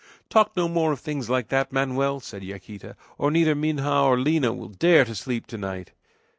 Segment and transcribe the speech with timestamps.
[0.31, 4.51] "Talk no more of things like that, Manoel," said Yaquita, "or neither Minha nor Lina
[4.51, 5.91] will dare sleep to night."